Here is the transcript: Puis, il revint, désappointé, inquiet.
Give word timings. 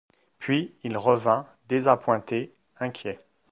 Puis, 0.39 0.73
il 0.83 0.97
revint, 0.97 1.45
désappointé, 1.69 2.51
inquiet. 2.79 3.17